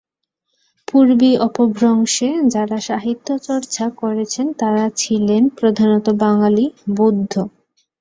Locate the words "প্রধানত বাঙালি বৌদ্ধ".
5.57-7.33